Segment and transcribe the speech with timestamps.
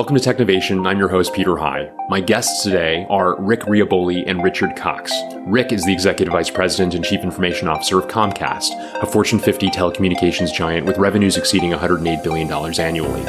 [0.00, 0.88] Welcome to Technovation.
[0.88, 1.92] I'm your host, Peter High.
[2.08, 5.12] My guests today are Rick Rioboli and Richard Cox.
[5.40, 8.70] Rick is the Executive Vice President and Chief Information Officer of Comcast,
[9.02, 12.50] a Fortune 50 telecommunications giant with revenues exceeding $108 billion
[12.80, 13.20] annually.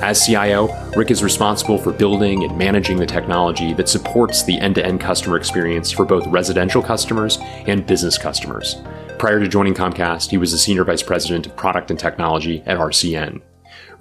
[0.00, 4.76] As CIO, Rick is responsible for building and managing the technology that supports the end
[4.76, 8.76] to end customer experience for both residential customers and business customers.
[9.18, 12.78] Prior to joining Comcast, he was the Senior Vice President of Product and Technology at
[12.78, 13.42] RCN.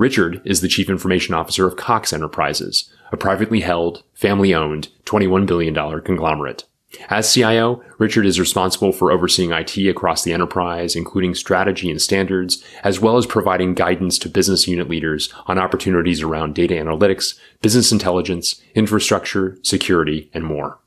[0.02, 5.46] Richard is the Chief Information Officer of Cox Enterprises, a privately held, family owned, $21
[5.46, 6.64] billion conglomerate.
[7.12, 12.66] As CIO, Richard is responsible for overseeing IT across the enterprise, including strategy and standards,
[12.84, 17.92] as well as providing guidance to business unit leaders on opportunities around data analytics, business
[17.92, 20.80] intelligence, infrastructure, security, and more.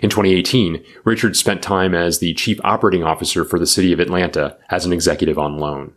[0.00, 4.56] In 2018, Richard spent time as the Chief Operating Officer for the City of Atlanta
[4.70, 5.92] as an executive on loan.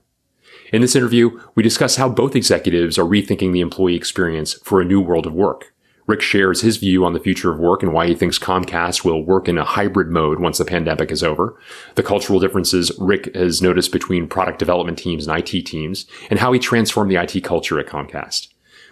[0.72, 4.86] In this interview, we discuss how both executives are rethinking the employee experience for a
[4.86, 5.74] new world of work.
[6.08, 9.22] Rick shares his view on the future of work and why he thinks Comcast will
[9.22, 11.60] work in a hybrid mode once the pandemic is over,
[11.96, 16.54] the cultural differences Rick has noticed between product development teams and IT teams, and how
[16.54, 18.48] he transformed the IT culture at Comcast.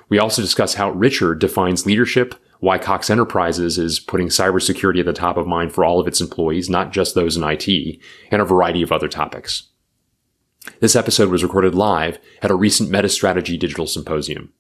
[0.10, 5.14] We also discuss how Richard defines leadership, why Cox Enterprises is putting cybersecurity at the
[5.14, 8.00] top of mind for all of its employees, not just those in IT,
[8.32, 9.69] and a variety of other topics.
[10.80, 14.52] This episode was recorded live at a recent Metis Strategy Digital Symposium.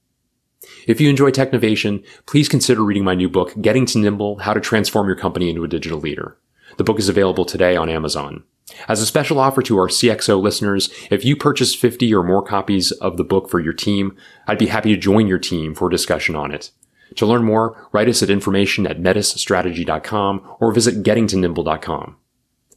[0.88, 4.62] If you enjoy Technovation, please consider reading my new book, Getting to Nimble, How to
[4.62, 6.38] Transform Your Company into a Digital Leader.
[6.78, 8.44] The book is available today on Amazon.
[8.88, 12.92] As a special offer to our CXO listeners, if you purchase 50 or more copies
[12.92, 14.16] of the book for your team,
[14.48, 16.72] I'd be happy to join your team for a discussion on it.
[17.16, 22.18] To learn more, write us at information at metisstrategy.com or visit gettingtonimble.com.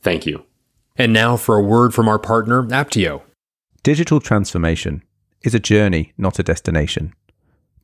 [0.00, 0.44] Thank you.
[0.96, 3.22] And now for a word from our partner, Apptio.
[3.82, 5.02] Digital transformation
[5.42, 7.14] is a journey, not a destination.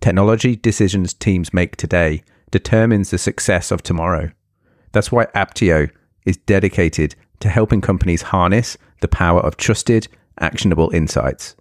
[0.00, 4.30] Technology decisions teams make today determines the success of tomorrow.
[4.92, 5.90] That's why Apptio
[6.24, 11.56] is dedicated to helping companies harness the power of trusted, actionable insights.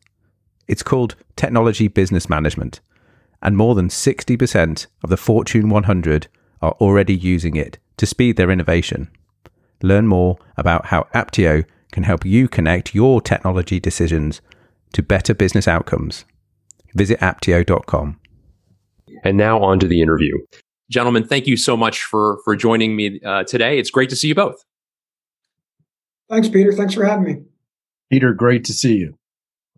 [0.67, 2.81] It's called Technology Business Management,
[3.41, 6.27] and more than 60% of the Fortune 100
[6.61, 9.09] are already using it to speed their innovation.
[9.81, 14.41] Learn more about how Apptio can help you connect your technology decisions
[14.93, 16.25] to better business outcomes.
[16.93, 18.19] Visit apptio.com.
[19.23, 20.33] And now on to the interview.
[20.89, 23.77] Gentlemen, thank you so much for, for joining me uh, today.
[23.77, 24.63] It's great to see you both.
[26.29, 26.71] Thanks, Peter.
[26.73, 27.41] Thanks for having me.
[28.09, 29.17] Peter, great to see you.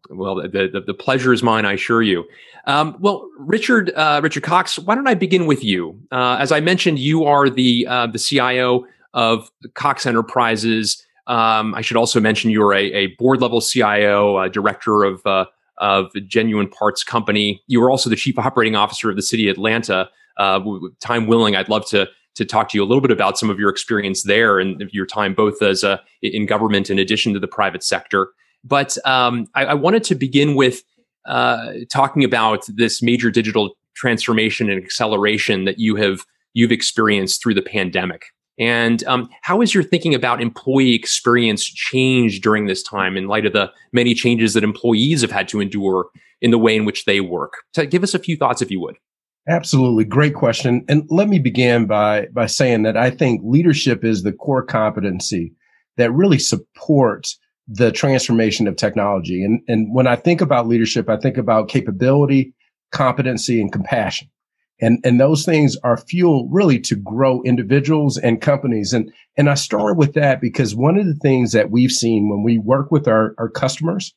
[0.09, 2.25] Well, the, the, the pleasure is mine, I assure you.
[2.65, 5.99] Um, well, Richard, uh, Richard Cox, why don't I begin with you?
[6.11, 11.05] Uh, as I mentioned, you are the uh, the CIO of Cox Enterprises.
[11.27, 15.45] Um, I should also mention you're a, a board level CIO, a director of uh,
[15.77, 17.61] of Genuine Parts Company.
[17.67, 20.09] You were also the chief operating officer of the city of Atlanta.
[20.37, 20.59] Uh,
[20.99, 23.59] time willing, I'd love to to talk to you a little bit about some of
[23.59, 27.47] your experience there and your time both as a, in government in addition to the
[27.47, 28.29] private sector.
[28.63, 30.81] But um, I, I, wanted to begin with
[31.25, 37.55] uh, talking about this major digital transformation and acceleration that you have you've experienced through
[37.55, 38.27] the pandemic.
[38.59, 43.45] And um, how has your thinking about employee experience changed during this time in light
[43.45, 46.07] of the many changes that employees have had to endure
[46.41, 47.53] in the way in which they work?
[47.73, 48.97] So give us a few thoughts, if you would.
[49.47, 50.85] Absolutely, great question.
[50.89, 55.53] And let me begin by by saying that I think leadership is the core competency
[55.97, 59.43] that really supports the transformation of technology.
[59.43, 62.53] And and when I think about leadership, I think about capability,
[62.91, 64.29] competency, and compassion.
[64.81, 68.93] And, and those things are fuel really to grow individuals and companies.
[68.93, 72.43] And, and I started with that because one of the things that we've seen when
[72.43, 74.13] we work with our, our customers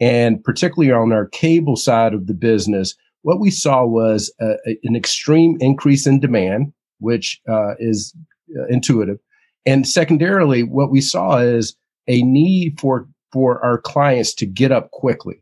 [0.00, 5.56] and particularly on our cable side of the business, what we saw was an extreme
[5.60, 8.14] increase in demand, which uh, is
[8.58, 9.18] uh, intuitive.
[9.64, 11.76] And secondarily, what we saw is
[12.08, 15.41] a need for, for our clients to get up quickly.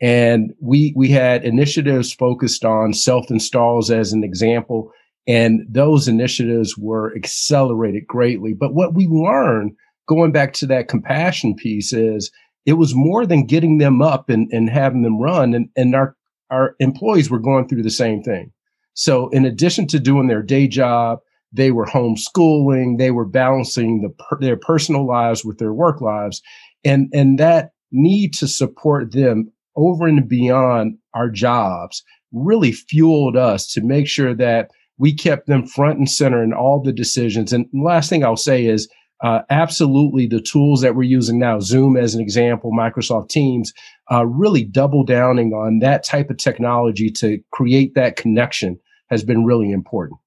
[0.00, 4.92] And we, we had initiatives focused on self installs as an example.
[5.26, 8.54] And those initiatives were accelerated greatly.
[8.54, 9.72] But what we learned
[10.06, 12.30] going back to that compassion piece is
[12.64, 15.54] it was more than getting them up and, and having them run.
[15.54, 16.16] And, and our,
[16.50, 18.52] our employees were going through the same thing.
[18.94, 21.20] So in addition to doing their day job,
[21.52, 26.42] they were homeschooling, they were balancing the, their personal lives with their work lives.
[26.84, 32.02] And, and that need to support them over and beyond our jobs
[32.32, 36.82] really fueled us to make sure that we kept them front and center in all
[36.82, 37.52] the decisions.
[37.52, 38.88] And last thing I'll say is
[39.24, 43.72] uh, absolutely the tools that we're using now, Zoom as an example, Microsoft Teams,
[44.12, 48.78] uh, really double downing on that type of technology to create that connection
[49.10, 50.20] has been really important.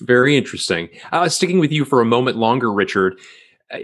[0.00, 0.88] Very interesting.
[1.12, 3.18] Uh, sticking with you for a moment longer, Richard.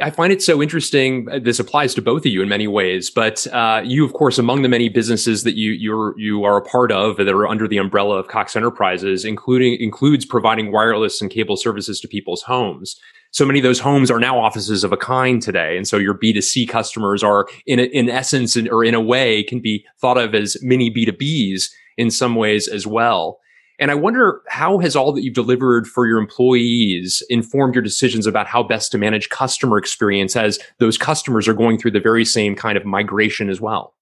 [0.03, 1.29] I find it so interesting.
[1.31, 4.37] Uh, this applies to both of you in many ways, but uh, you, of course,
[4.37, 7.67] among the many businesses that you you're you are a part of that are under
[7.67, 13.01] the umbrella of Cox Enterprises, including includes providing wireless and cable services to people's homes.
[13.31, 16.15] So many of those homes are now offices of a kind today, and so your
[16.15, 19.85] B two C customers are, in a, in essence, or in a way, can be
[20.01, 23.39] thought of as mini B two Bs in some ways as well.
[23.79, 28.27] And I wonder how has all that you've delivered for your employees informed your decisions
[28.27, 32.25] about how best to manage customer experience as those customers are going through the very
[32.25, 33.95] same kind of migration as well?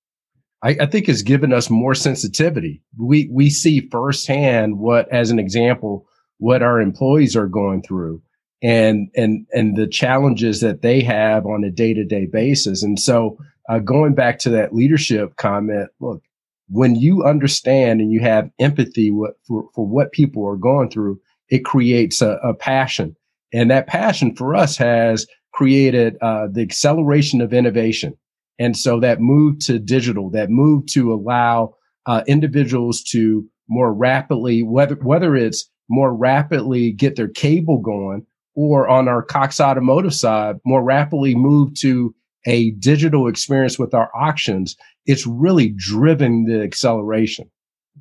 [0.63, 2.83] I, I think it's given us more sensitivity.
[2.99, 6.07] We we see firsthand what, as an example,
[6.39, 8.23] what our employees are going through
[8.63, 12.83] and and and the challenges that they have on a day to day basis.
[12.83, 13.39] And so,
[13.69, 16.23] uh, going back to that leadership comment, look,
[16.69, 19.11] when you understand and you have empathy
[19.47, 23.15] for, for what people are going through, it creates a, a passion.
[23.53, 28.17] And that passion for us has created uh, the acceleration of innovation.
[28.59, 31.75] And so that move to digital, that move to allow
[32.07, 38.89] uh, individuals to more rapidly, whether, whether it's more rapidly get their cable going or
[38.89, 42.15] on our Cox automotive side, more rapidly move to
[42.47, 47.51] a digital experience with our auctions, it's really driven the acceleration.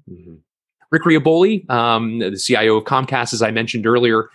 [0.10, 0.36] Mm-hmm.
[0.92, 4.30] Rick Rioboli, um, the CIO of Comcast, as I mentioned earlier,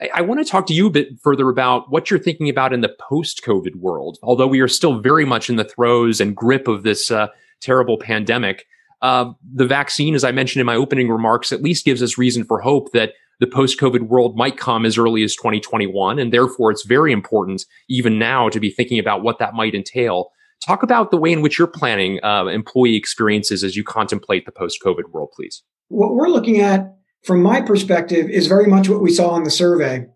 [0.00, 2.72] I, I want to talk to you a bit further about what you're thinking about
[2.72, 4.18] in the post-COVID world.
[4.22, 7.28] Although we are still very much in the throes and grip of this uh,
[7.60, 8.66] terrible pandemic,
[9.02, 12.44] uh, the vaccine, as I mentioned in my opening remarks, at least gives us reason
[12.44, 16.18] for hope that the post COVID world might come as early as 2021.
[16.18, 20.30] And therefore, it's very important, even now, to be thinking about what that might entail.
[20.64, 24.52] Talk about the way in which you're planning uh, employee experiences as you contemplate the
[24.52, 25.62] post COVID world, please.
[25.88, 29.50] What we're looking at, from my perspective, is very much what we saw in the
[29.50, 30.06] survey,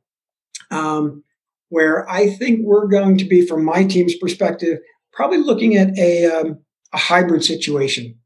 [0.71, 1.23] um,
[1.69, 4.79] where I think we're going to be, from my team's perspective,
[5.13, 6.59] probably looking at a, um,
[6.93, 8.19] a hybrid situation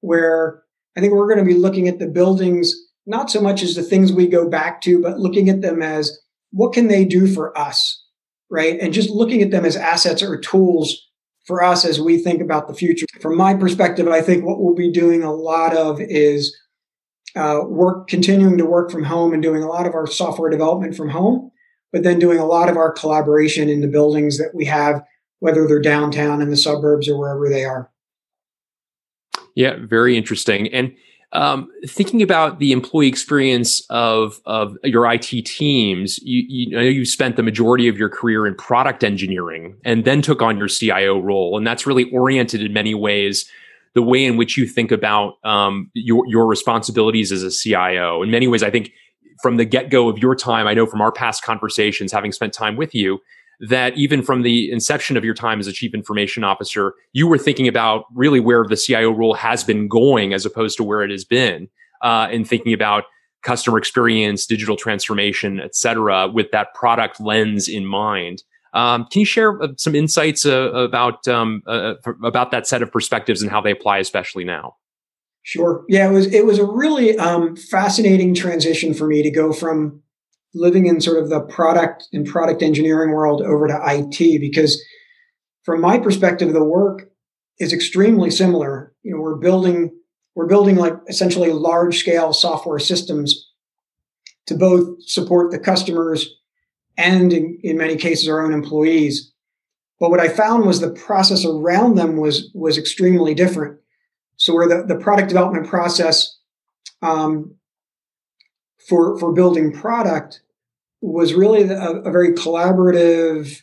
[0.00, 0.62] where
[0.96, 2.74] I think we're going to be looking at the buildings
[3.06, 6.20] not so much as the things we go back to, but looking at them as
[6.50, 8.04] what can they do for us,
[8.50, 8.78] right?
[8.80, 11.08] And just looking at them as assets or tools
[11.44, 13.06] for us as we think about the future.
[13.20, 16.56] From my perspective, I think what we'll be doing a lot of is
[17.34, 20.94] uh, work, continuing to work from home and doing a lot of our software development
[20.94, 21.50] from home,
[21.92, 25.02] but then doing a lot of our collaboration in the buildings that we have,
[25.40, 27.90] whether they're downtown in the suburbs or wherever they are.
[29.54, 30.72] Yeah, very interesting.
[30.72, 30.92] And
[31.32, 37.04] um, thinking about the employee experience of of your IT teams, you, you know you
[37.04, 41.18] spent the majority of your career in product engineering, and then took on your CIO
[41.18, 43.48] role, and that's really oriented in many ways
[43.94, 48.22] the way in which you think about um, your your responsibilities as a CIO.
[48.22, 48.92] In many ways, I think
[49.42, 52.52] from the get go of your time, I know from our past conversations, having spent
[52.52, 53.20] time with you,
[53.60, 57.38] that even from the inception of your time as a chief information officer, you were
[57.38, 61.10] thinking about really where the CIO role has been going as opposed to where it
[61.10, 61.68] has been,
[62.02, 63.04] uh, and thinking about
[63.42, 68.42] customer experience, digital transformation, et cetera, with that product lens in mind.
[68.74, 71.94] Um, can you share uh, some insights uh, about um, uh,
[72.24, 74.76] about that set of perspectives and how they apply, especially now?
[75.42, 75.84] Sure.
[75.88, 80.01] Yeah, it was it was a really um, fascinating transition for me to go from
[80.54, 84.82] living in sort of the product and product engineering world over to IT because
[85.64, 87.10] from my perspective the work
[87.58, 88.92] is extremely similar.
[89.02, 89.90] You know we're building
[90.34, 93.50] we're building like essentially large scale software systems
[94.46, 96.34] to both support the customers
[96.96, 99.32] and in, in many cases our own employees.
[100.00, 103.78] But what i found was the process around them was was extremely different.
[104.36, 106.38] So where the, the product development process
[107.02, 107.54] um,
[108.88, 110.42] for for building product
[111.00, 113.62] was really a, a, very collaborative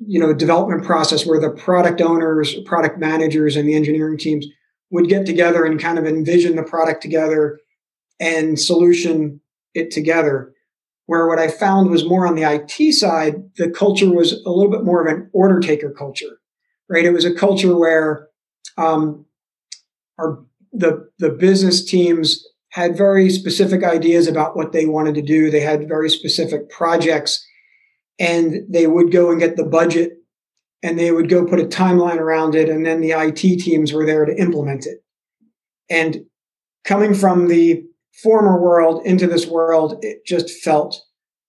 [0.00, 4.46] you know development process where the product owners product managers and the engineering teams
[4.90, 7.58] would get together and kind of envision the product together
[8.20, 9.40] and solution
[9.74, 10.52] it together.
[11.06, 14.70] Where what i found was more on the it side the culture was a little
[14.70, 16.38] bit more of an order taker culture
[16.88, 17.04] right?
[17.04, 18.28] It was a culture where
[18.76, 19.26] um,
[20.18, 25.50] our the the business teams had very specific ideas about what they wanted to do.
[25.50, 27.42] They had very specific projects
[28.18, 30.18] and they would go and get the budget
[30.82, 32.68] and they would go put a timeline around it.
[32.68, 34.98] And then the IT teams were there to implement it.
[35.88, 36.26] And
[36.84, 37.82] coming from the
[38.22, 41.00] former world into this world, it just felt,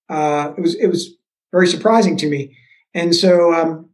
[0.10, 1.13] uh, it was, it was
[1.51, 2.55] very surprising to me.
[2.93, 3.89] And so um,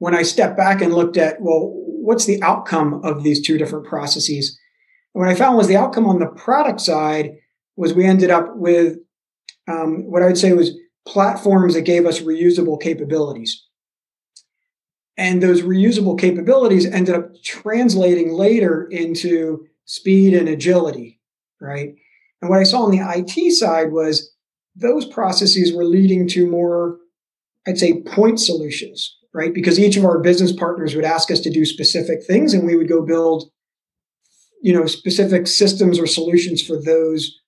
[0.00, 3.86] when I stepped back and looked at, well, what's the outcome of these two different
[3.86, 4.60] processes?
[5.16, 7.38] And what I found was the outcome on the product side
[7.74, 8.98] was we ended up with
[9.66, 10.76] um, what I would say was
[11.08, 13.64] platforms that gave us reusable capabilities.
[15.16, 21.18] And those reusable capabilities ended up translating later into speed and agility,
[21.62, 21.94] right?
[22.42, 24.34] And what I saw on the IT side was
[24.74, 26.98] those processes were leading to more,
[27.66, 29.54] I'd say, point solutions, right?
[29.54, 32.76] Because each of our business partners would ask us to do specific things and we
[32.76, 33.50] would go build,
[34.62, 37.38] you know, specific systems or solutions for those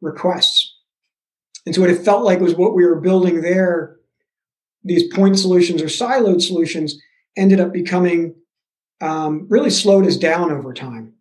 [0.00, 0.74] requests.
[1.64, 3.96] And so what it felt like was what we were building there,
[4.84, 7.00] these point solutions or siloed solutions
[7.36, 8.34] ended up becoming
[9.00, 11.12] um, really slowed us down over time.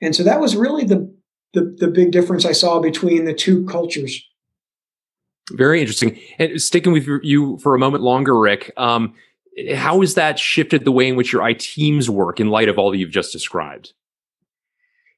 [0.00, 1.12] And so that was really the,
[1.52, 4.24] the, the big difference I saw between the two cultures.
[5.52, 6.18] Very interesting.
[6.38, 9.14] And sticking with you for a moment longer, Rick, um,
[9.74, 12.78] how has that shifted the way in which your IT teams work in light of
[12.78, 13.92] all that you've just described?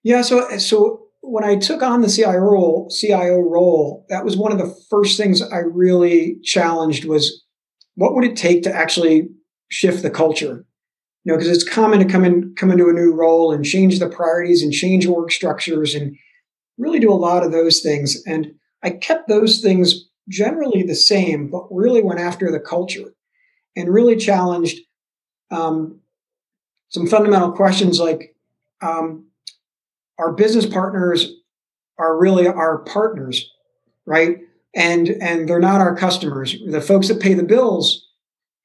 [0.02, 4.52] Yeah, so so when I took on the CIO role, CIO role, that was one
[4.52, 7.44] of the first things I really challenged was
[7.96, 9.28] what would it take to actually
[9.68, 10.64] shift the culture?
[11.24, 13.98] You know, because it's common to come in, come into a new role and change
[13.98, 16.16] the priorities and change org structures and
[16.78, 18.22] really do a lot of those things.
[18.26, 23.12] And I kept those things generally the same, but really went after the culture
[23.76, 24.80] and really challenged
[25.50, 26.00] um,
[26.88, 28.34] some fundamental questions like
[28.80, 29.26] um,
[30.20, 31.32] our business partners
[31.98, 33.50] are really our partners,
[34.06, 34.38] right?
[34.74, 36.54] And and they're not our customers.
[36.68, 38.06] The folks that pay the bills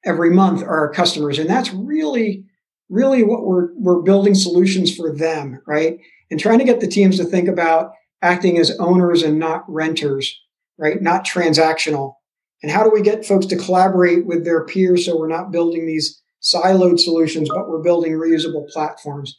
[0.04, 2.44] every month are our customers, and that's really
[2.88, 5.98] really what we're we're building solutions for them, right?
[6.30, 10.38] And trying to get the teams to think about acting as owners and not renters,
[10.78, 11.00] right?
[11.00, 12.14] Not transactional.
[12.62, 15.86] And how do we get folks to collaborate with their peers so we're not building
[15.86, 19.36] these siloed solutions, but we're building reusable platforms?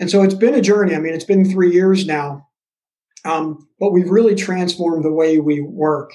[0.00, 0.94] And so it's been a journey.
[0.94, 2.46] I mean, it's been three years now,
[3.24, 6.12] um, but we've really transformed the way we work.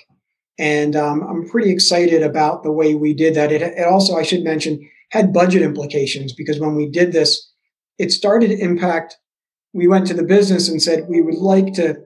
[0.58, 3.52] And um, I'm pretty excited about the way we did that.
[3.52, 7.52] It, it, also, I should mention, had budget implications because when we did this,
[7.98, 9.18] it started to impact.
[9.74, 12.02] We went to the business and said we would like to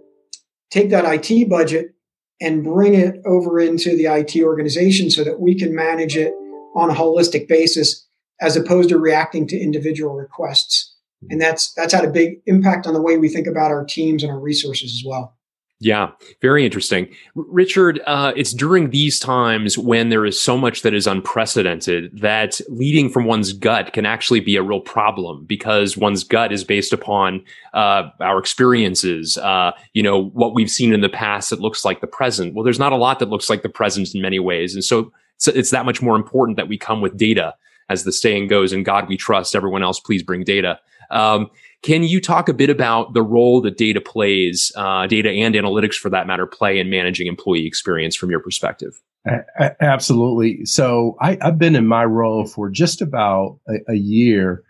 [0.72, 1.94] take that IT budget
[2.40, 6.34] and bring it over into the IT organization so that we can manage it
[6.76, 8.06] on a holistic basis
[8.40, 10.97] as opposed to reacting to individual requests
[11.30, 14.24] and that's that's had a big impact on the way we think about our teams
[14.24, 15.38] and our resources as well
[15.80, 16.10] yeah,
[16.42, 17.08] very interesting.
[17.36, 22.60] Richard, uh, it's during these times when there is so much that is unprecedented that
[22.68, 26.94] leading from one's gut can actually be a real problem because one's gut is based
[26.94, 27.44] upon
[27.76, 32.02] uh, our experiences, uh, you know, what we've seen in the past that looks like
[32.02, 32.56] the present.
[32.56, 34.74] Well, there's not a lot that looks like the present in many ways.
[34.74, 37.54] And so it's, it's that much more important that we come with data
[37.90, 40.80] as the saying goes, in God we trust, everyone else please bring data.
[41.10, 41.50] Um,
[41.84, 45.96] can you talk a bit about the role that data plays, uh, data and analytics
[45.96, 49.02] for that matter, play in managing employee experience from your perspective?
[49.82, 50.66] absolutely.
[50.66, 54.64] So I, have been in my role for just about a, a, year.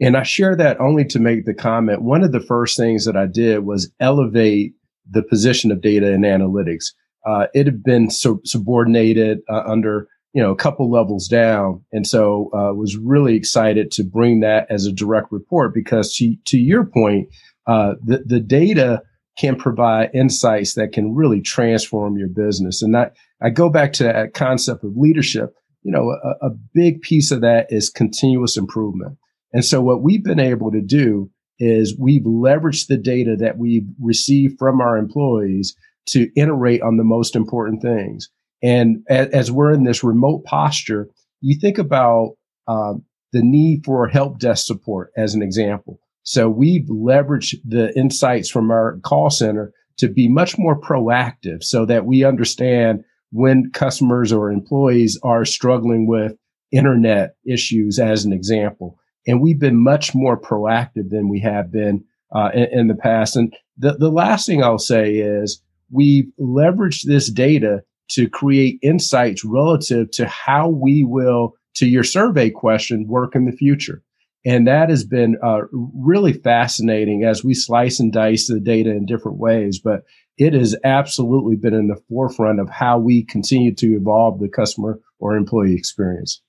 [0.00, 2.02] And I share that only to make the comment.
[2.02, 4.74] One of the first things that I did was elevate
[5.10, 6.92] the position of data and analytics.
[7.26, 11.82] Uh, it had been subordinated uh, under you know, a couple levels down.
[11.92, 16.34] And so uh, was really excited to bring that as a direct report because to,
[16.46, 17.28] to your point,
[17.66, 19.02] uh, the, the data
[19.38, 22.82] can provide insights that can really transform your business.
[22.82, 23.10] And I,
[23.40, 25.54] I go back to that concept of leadership.
[25.82, 29.16] You know, a, a big piece of that is continuous improvement.
[29.52, 33.86] And so what we've been able to do is we've leveraged the data that we've
[34.00, 35.76] received from our employees
[36.06, 38.28] to iterate on the most important things.
[38.64, 41.10] And as, we're in this remote posture,
[41.42, 42.30] you think about
[42.66, 46.00] um, the need for help desk support as an example.
[46.22, 51.84] So we've leveraged the insights from our call center to be much more proactive so
[51.84, 56.32] that we understand when customers or employees are struggling with
[56.72, 58.98] internet issues as an example.
[59.26, 62.02] And we've been much more proactive than we have been
[62.34, 63.36] uh, in, in, the past.
[63.36, 69.44] And the, the last thing I'll say is we've leveraged this data to create insights
[69.44, 74.02] relative to how we will, to your survey question, work in the future.
[74.46, 79.06] And that has been uh, really fascinating as we slice and dice the data in
[79.06, 79.78] different ways.
[79.78, 80.02] But
[80.36, 85.00] it has absolutely been in the forefront of how we continue to evolve the customer
[85.18, 86.42] or employee experience.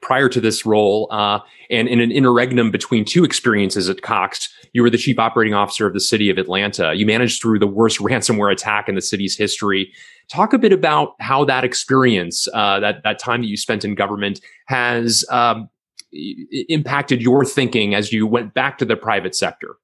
[0.00, 1.40] Prior to this role, uh,
[1.70, 5.86] and in an interregnum between two experiences at Cox, you were the chief operating officer
[5.86, 6.94] of the city of Atlanta.
[6.94, 9.92] You managed through the worst ransomware attack in the city's history.
[10.30, 13.94] Talk a bit about how that experience, uh, that that time that you spent in
[13.94, 15.68] government, has um,
[16.68, 19.76] impacted your thinking as you went back to the private sector.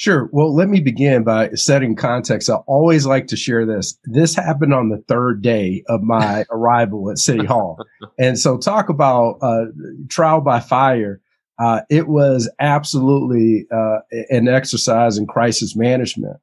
[0.00, 0.30] Sure.
[0.32, 2.48] Well, let me begin by setting context.
[2.48, 3.98] I always like to share this.
[4.04, 7.78] This happened on the third day of my arrival at City Hall.
[8.18, 9.66] And so, talk about uh,
[10.08, 11.20] trial by fire.
[11.58, 13.98] Uh, it was absolutely uh,
[14.30, 16.38] an exercise in crisis management.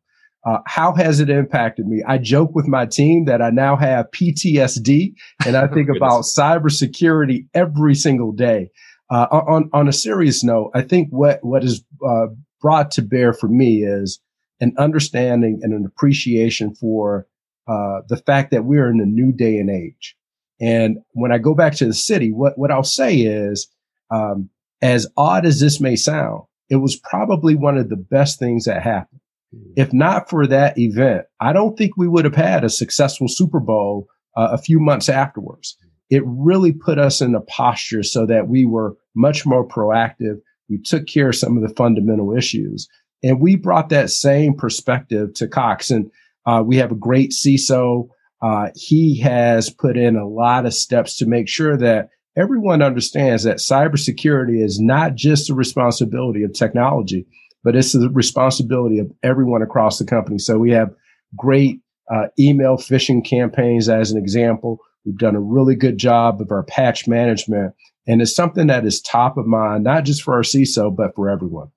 [0.45, 2.03] Uh, how has it impacted me?
[2.07, 5.15] I joke with my team that I now have PTSD
[5.47, 8.69] and I think about cybersecurity every single day.
[9.09, 12.27] Uh, on, on a serious note, I think what, what is uh,
[12.61, 14.19] brought to bear for me is
[14.59, 17.27] an understanding and an appreciation for
[17.67, 20.15] uh, the fact that we're in a new day and age.
[20.59, 23.67] And when I go back to the city, what, what I'll say is,
[24.09, 24.49] um,
[24.81, 28.81] as odd as this may sound, it was probably one of the best things that
[28.81, 29.21] happened.
[29.55, 29.73] Mm-hmm.
[29.75, 33.59] If not for that event, I don't think we would have had a successful Super
[33.59, 35.77] Bowl uh, a few months afterwards.
[36.09, 40.79] It really put us in a posture so that we were much more proactive we
[40.79, 42.87] took care of some of the fundamental issues.
[43.23, 45.89] And we brought that same perspective to Cox.
[45.89, 46.11] And
[46.45, 48.09] uh, we have a great CISO.
[48.41, 53.43] Uh, he has put in a lot of steps to make sure that everyone understands
[53.43, 57.25] that cybersecurity is not just the responsibility of technology,
[57.63, 60.37] but it's the responsibility of everyone across the company.
[60.37, 60.93] So we have
[61.35, 61.81] great
[62.13, 64.79] uh, email phishing campaigns as an example.
[65.07, 67.73] We've done a really good job of our patch management.
[68.07, 71.29] And it's something that is top of mind, not just for our CISO, but for
[71.29, 71.69] everyone.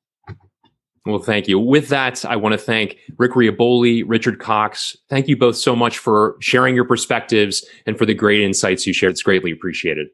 [1.07, 1.59] Well, thank you.
[1.59, 4.97] With that, I want to thank Rick Rioboli, Richard Cox.
[5.09, 8.93] Thank you both so much for sharing your perspectives and for the great insights you
[8.93, 9.13] shared.
[9.13, 10.09] It's greatly appreciated.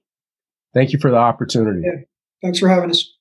[0.74, 1.80] Thank you for the opportunity.
[1.82, 2.02] Yeah.
[2.42, 3.15] Thanks for having us.